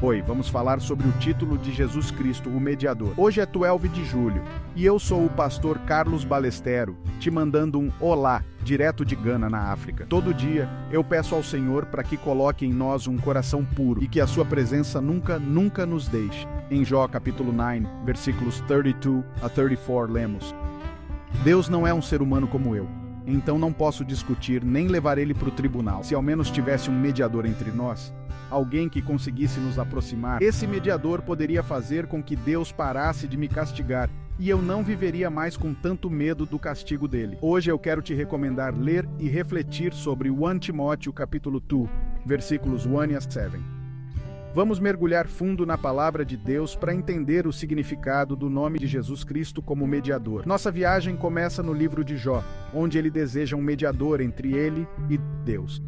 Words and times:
Oi, 0.00 0.22
vamos 0.22 0.48
falar 0.48 0.80
sobre 0.80 1.08
o 1.08 1.12
título 1.18 1.58
de 1.58 1.72
Jesus 1.72 2.12
Cristo, 2.12 2.48
o 2.48 2.60
Mediador. 2.60 3.12
Hoje 3.16 3.40
é 3.40 3.46
12 3.46 3.88
de 3.88 4.04
julho 4.04 4.40
e 4.76 4.86
eu 4.86 4.96
sou 4.96 5.26
o 5.26 5.28
pastor 5.28 5.76
Carlos 5.80 6.22
Balestero, 6.22 6.96
te 7.18 7.28
mandando 7.32 7.80
um 7.80 7.90
olá 7.98 8.44
direto 8.62 9.04
de 9.04 9.16
Gana, 9.16 9.50
na 9.50 9.72
África. 9.72 10.06
Todo 10.08 10.32
dia 10.32 10.70
eu 10.92 11.02
peço 11.02 11.34
ao 11.34 11.42
Senhor 11.42 11.86
para 11.86 12.04
que 12.04 12.16
coloque 12.16 12.64
em 12.64 12.72
nós 12.72 13.08
um 13.08 13.18
coração 13.18 13.64
puro 13.64 14.00
e 14.00 14.06
que 14.06 14.20
a 14.20 14.26
sua 14.28 14.44
presença 14.44 15.00
nunca, 15.00 15.36
nunca 15.36 15.84
nos 15.84 16.06
deixe. 16.06 16.46
Em 16.70 16.84
Jó 16.84 17.08
capítulo 17.08 17.52
9, 17.52 17.84
versículos 18.04 18.60
32 18.68 19.24
a 19.42 19.48
34, 19.48 20.12
lemos: 20.12 20.54
Deus 21.42 21.68
não 21.68 21.84
é 21.84 21.92
um 21.92 22.00
ser 22.00 22.22
humano 22.22 22.46
como 22.46 22.76
eu 22.76 22.86
então 23.28 23.58
não 23.58 23.72
posso 23.72 24.04
discutir 24.06 24.64
nem 24.64 24.88
levar 24.88 25.18
ele 25.18 25.34
para 25.34 25.48
o 25.48 25.52
tribunal. 25.52 26.02
Se 26.02 26.14
ao 26.14 26.22
menos 26.22 26.50
tivesse 26.50 26.88
um 26.88 26.98
mediador 26.98 27.44
entre 27.44 27.70
nós, 27.70 28.10
alguém 28.50 28.88
que 28.88 29.02
conseguisse 29.02 29.60
nos 29.60 29.78
aproximar, 29.78 30.42
esse 30.42 30.66
mediador 30.66 31.22
poderia 31.22 31.62
fazer 31.62 32.06
com 32.06 32.22
que 32.22 32.36
Deus 32.36 32.72
parasse 32.72 33.26
de 33.26 33.36
me 33.36 33.48
castigar 33.48 34.10
e 34.38 34.48
eu 34.48 34.62
não 34.62 34.84
viveria 34.84 35.28
mais 35.28 35.56
com 35.56 35.74
tanto 35.74 36.08
medo 36.08 36.46
do 36.46 36.58
castigo 36.58 37.08
dele. 37.08 37.36
Hoje 37.40 37.70
eu 37.70 37.78
quero 37.78 38.00
te 38.00 38.14
recomendar 38.14 38.74
ler 38.74 39.08
e 39.18 39.28
refletir 39.28 39.92
sobre 39.92 40.30
1 40.30 40.58
Timóteo 40.60 41.12
capítulo 41.12 41.58
2, 41.58 41.88
versículos 42.24 42.86
1 42.86 43.16
a 43.16 43.20
7. 43.20 43.78
Vamos 44.54 44.80
mergulhar 44.80 45.26
fundo 45.26 45.66
na 45.66 45.76
palavra 45.76 46.24
de 46.24 46.36
Deus 46.36 46.74
para 46.74 46.94
entender 46.94 47.46
o 47.46 47.52
significado 47.52 48.34
do 48.34 48.48
nome 48.48 48.78
de 48.78 48.86
Jesus 48.86 49.22
Cristo 49.22 49.60
como 49.60 49.86
mediador. 49.86 50.46
Nossa 50.46 50.70
viagem 50.70 51.16
começa 51.16 51.62
no 51.62 51.72
livro 51.72 52.02
de 52.02 52.16
Jó, 52.16 52.42
onde 52.72 52.96
ele 52.96 53.10
deseja 53.10 53.56
um 53.56 53.62
mediador 53.62 54.20
entre 54.20 54.54
ele 54.54 54.88
e 55.10 55.18
Deus. 55.44 55.82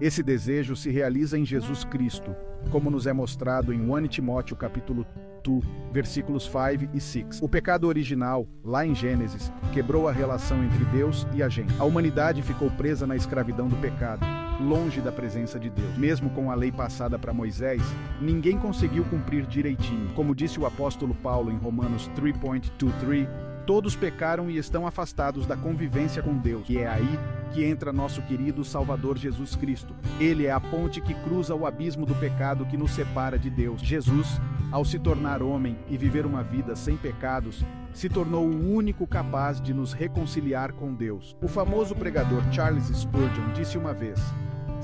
Esse 0.00 0.22
desejo 0.22 0.74
se 0.74 0.90
realiza 0.90 1.38
em 1.38 1.44
Jesus 1.44 1.84
Cristo, 1.84 2.34
como 2.70 2.90
nos 2.90 3.06
é 3.06 3.12
mostrado 3.12 3.72
em 3.72 3.80
1 3.80 4.08
Timóteo 4.08 4.56
capítulo 4.56 5.06
2, 5.44 5.62
versículos 5.92 6.44
5 6.44 6.90
e 6.92 7.00
6. 7.00 7.40
O 7.42 7.48
pecado 7.48 7.86
original, 7.86 8.48
lá 8.64 8.84
em 8.84 8.94
Gênesis, 8.94 9.52
quebrou 9.72 10.08
a 10.08 10.12
relação 10.12 10.62
entre 10.64 10.84
Deus 10.86 11.26
e 11.34 11.42
a 11.42 11.48
gente. 11.48 11.72
A 11.78 11.84
humanidade 11.84 12.42
ficou 12.42 12.70
presa 12.70 13.06
na 13.06 13.14
escravidão 13.14 13.68
do 13.68 13.76
pecado 13.76 14.26
longe 14.60 15.00
da 15.00 15.12
presença 15.12 15.58
de 15.58 15.68
Deus. 15.68 15.96
Mesmo 15.96 16.30
com 16.30 16.50
a 16.50 16.54
lei 16.54 16.70
passada 16.70 17.18
para 17.18 17.32
Moisés, 17.32 17.82
ninguém 18.20 18.58
conseguiu 18.58 19.04
cumprir 19.04 19.46
direitinho. 19.46 20.10
Como 20.14 20.34
disse 20.34 20.58
o 20.60 20.66
apóstolo 20.66 21.14
Paulo 21.14 21.50
em 21.50 21.56
Romanos 21.56 22.08
3.23, 22.16 23.28
todos 23.66 23.96
pecaram 23.96 24.50
e 24.50 24.56
estão 24.56 24.86
afastados 24.86 25.46
da 25.46 25.56
convivência 25.56 26.22
com 26.22 26.36
Deus. 26.36 26.68
E 26.68 26.78
é 26.78 26.86
aí 26.86 27.18
que 27.52 27.64
entra 27.64 27.92
nosso 27.92 28.20
querido 28.22 28.64
Salvador 28.64 29.16
Jesus 29.16 29.54
Cristo. 29.54 29.94
Ele 30.20 30.46
é 30.46 30.50
a 30.50 30.60
ponte 30.60 31.00
que 31.00 31.14
cruza 31.14 31.54
o 31.54 31.66
abismo 31.66 32.04
do 32.04 32.14
pecado 32.14 32.66
que 32.66 32.76
nos 32.76 32.90
separa 32.90 33.38
de 33.38 33.48
Deus. 33.48 33.80
Jesus, 33.80 34.40
ao 34.70 34.84
se 34.84 34.98
tornar 34.98 35.42
homem 35.42 35.78
e 35.88 35.96
viver 35.96 36.26
uma 36.26 36.42
vida 36.42 36.74
sem 36.76 36.96
pecados, 36.96 37.64
se 37.92 38.08
tornou 38.08 38.44
o 38.44 38.74
único 38.74 39.06
capaz 39.06 39.60
de 39.60 39.72
nos 39.72 39.92
reconciliar 39.92 40.72
com 40.72 40.92
Deus. 40.92 41.36
O 41.40 41.48
famoso 41.48 41.94
pregador 41.94 42.42
Charles 42.52 42.86
Spurgeon 42.86 43.52
disse 43.54 43.78
uma 43.78 43.94
vez: 43.94 44.20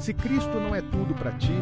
Se 0.00 0.14
Cristo 0.14 0.58
não 0.58 0.74
é 0.74 0.80
tudo 0.80 1.14
para 1.14 1.30
ti, 1.32 1.52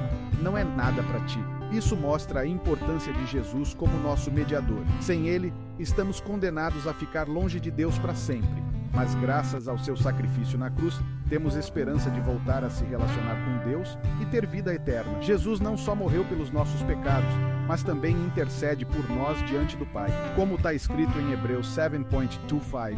não 0.40 0.56
é 0.56 0.62
nada 0.62 1.02
para 1.02 1.18
ti. 1.22 1.40
Isso 1.72 1.96
mostra 1.96 2.40
a 2.40 2.46
importância 2.46 3.12
de 3.12 3.26
Jesus 3.26 3.74
como 3.74 3.98
nosso 3.98 4.30
mediador. 4.30 4.84
Sem 5.00 5.26
ele, 5.26 5.52
estamos 5.76 6.20
condenados 6.20 6.86
a 6.86 6.94
ficar 6.94 7.26
longe 7.26 7.58
de 7.58 7.68
Deus 7.68 7.98
para 7.98 8.14
sempre. 8.14 8.62
Mas 8.94 9.12
graças 9.16 9.66
ao 9.66 9.76
seu 9.76 9.96
sacrifício 9.96 10.56
na 10.56 10.70
cruz, 10.70 11.00
temos 11.28 11.56
esperança 11.56 12.08
de 12.12 12.20
voltar 12.20 12.62
a 12.62 12.70
se 12.70 12.84
relacionar 12.84 13.34
com 13.44 13.68
Deus 13.68 13.98
e 14.22 14.26
ter 14.26 14.46
vida 14.46 14.72
eterna. 14.72 15.20
Jesus 15.20 15.58
não 15.58 15.76
só 15.76 15.92
morreu 15.96 16.24
pelos 16.24 16.52
nossos 16.52 16.80
pecados, 16.84 17.28
mas 17.66 17.82
também 17.82 18.14
intercede 18.14 18.86
por 18.86 19.10
nós 19.10 19.44
diante 19.48 19.76
do 19.76 19.84
Pai. 19.86 20.10
Como 20.36 20.54
está 20.54 20.72
escrito 20.72 21.18
em 21.18 21.32
Hebreus 21.32 21.76
7.25, 21.76 22.96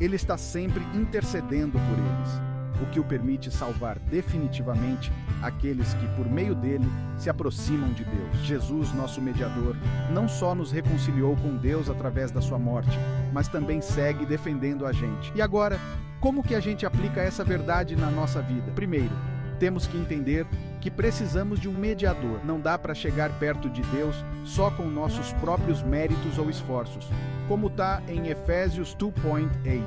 ele 0.00 0.16
está 0.16 0.36
sempre 0.36 0.82
intercedendo 0.96 1.78
por 1.78 1.96
eles 1.96 2.49
o 2.82 2.86
que 2.86 3.00
o 3.00 3.04
permite 3.04 3.50
salvar 3.50 3.98
definitivamente 3.98 5.12
aqueles 5.42 5.94
que, 5.94 6.06
por 6.16 6.28
meio 6.28 6.54
dele, 6.54 6.86
se 7.16 7.28
aproximam 7.28 7.92
de 7.92 8.04
Deus. 8.04 8.36
Jesus, 8.42 8.92
nosso 8.92 9.20
mediador, 9.20 9.76
não 10.12 10.28
só 10.28 10.54
nos 10.54 10.72
reconciliou 10.72 11.36
com 11.36 11.56
Deus 11.56 11.88
através 11.88 12.30
da 12.30 12.40
sua 12.40 12.58
morte, 12.58 12.98
mas 13.32 13.48
também 13.48 13.80
segue 13.80 14.26
defendendo 14.26 14.86
a 14.86 14.92
gente. 14.92 15.32
E 15.34 15.42
agora, 15.42 15.78
como 16.20 16.42
que 16.42 16.54
a 16.54 16.60
gente 16.60 16.84
aplica 16.84 17.20
essa 17.20 17.44
verdade 17.44 17.96
na 17.96 18.10
nossa 18.10 18.42
vida? 18.42 18.70
Primeiro, 18.72 19.12
temos 19.58 19.86
que 19.86 19.96
entender 19.96 20.46
que 20.80 20.90
precisamos 20.90 21.60
de 21.60 21.68
um 21.68 21.72
mediador. 21.72 22.40
Não 22.44 22.58
dá 22.58 22.78
para 22.78 22.94
chegar 22.94 23.30
perto 23.38 23.68
de 23.68 23.82
Deus 23.82 24.24
só 24.44 24.70
com 24.70 24.84
nossos 24.84 25.32
próprios 25.34 25.82
méritos 25.82 26.38
ou 26.38 26.48
esforços, 26.48 27.06
como 27.46 27.66
está 27.66 28.02
em 28.08 28.28
Efésios 28.28 28.96
2.8, 28.96 29.84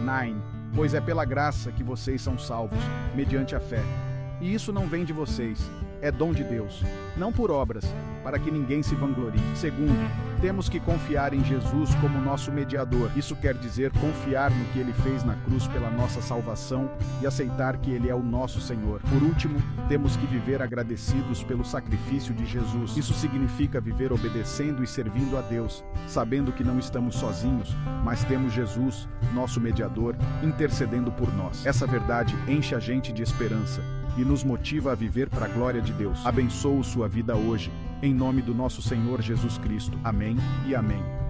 9 0.00 0.61
pois 0.74 0.94
é 0.94 1.00
pela 1.00 1.24
graça 1.24 1.70
que 1.72 1.82
vocês 1.82 2.22
são 2.22 2.38
salvos, 2.38 2.78
mediante 3.14 3.54
a 3.54 3.60
fé. 3.60 3.82
E 4.40 4.52
isso 4.52 4.72
não 4.72 4.86
vem 4.86 5.04
de 5.04 5.12
vocês, 5.12 5.60
é 6.02 6.10
dom 6.10 6.32
de 6.32 6.42
Deus, 6.42 6.82
não 7.16 7.32
por 7.32 7.50
obras, 7.50 7.84
para 8.24 8.38
que 8.38 8.50
ninguém 8.50 8.82
se 8.82 8.94
vanglorie. 8.96 9.40
Segundo, 9.54 10.10
temos 10.40 10.68
que 10.68 10.80
confiar 10.80 11.32
em 11.32 11.44
Jesus 11.44 11.94
como 12.00 12.20
nosso 12.20 12.50
mediador. 12.50 13.08
Isso 13.16 13.36
quer 13.36 13.54
dizer 13.54 13.92
confiar 13.92 14.50
no 14.50 14.64
que 14.66 14.80
ele 14.80 14.92
fez 14.92 15.22
na 15.22 15.36
cruz 15.36 15.68
pela 15.68 15.88
nossa 15.88 16.20
salvação 16.20 16.90
e 17.22 17.26
aceitar 17.26 17.76
que 17.76 17.92
ele 17.92 18.08
é 18.08 18.14
o 18.14 18.22
nosso 18.22 18.60
Senhor. 18.60 19.00
Por 19.02 19.22
último, 19.22 19.62
temos 19.88 20.16
que 20.16 20.26
viver 20.26 20.60
agradecidos 20.60 21.44
pelo 21.44 21.64
sacrifício 21.64 22.34
de 22.34 22.44
Jesus. 22.44 22.96
Isso 22.96 23.14
significa 23.14 23.80
viver 23.80 24.12
obedecendo 24.12 24.82
e 24.82 24.86
servindo 24.86 25.38
a 25.38 25.42
Deus, 25.42 25.84
sabendo 26.08 26.50
que 26.50 26.64
não 26.64 26.80
estamos 26.80 27.14
sozinhos, 27.14 27.76
mas 28.04 28.24
temos 28.24 28.52
Jesus, 28.52 29.08
nosso 29.32 29.60
mediador, 29.60 30.16
intercedendo 30.42 31.12
por 31.12 31.32
nós. 31.32 31.64
Essa 31.64 31.86
verdade 31.86 32.36
enche 32.48 32.74
a 32.74 32.80
gente 32.80 33.12
de 33.12 33.22
esperança 33.22 33.80
e 34.16 34.24
nos 34.24 34.44
motiva 34.44 34.92
a 34.92 34.94
viver 34.94 35.28
para 35.28 35.46
a 35.46 35.48
glória 35.48 35.80
de 35.80 35.92
Deus. 35.92 36.24
Abençoo 36.24 36.82
sua 36.82 37.08
vida 37.08 37.36
hoje, 37.36 37.70
em 38.02 38.12
nome 38.12 38.42
do 38.42 38.54
nosso 38.54 38.82
Senhor 38.82 39.22
Jesus 39.22 39.58
Cristo. 39.58 39.98
Amém 40.04 40.36
e 40.66 40.74
amém. 40.74 41.21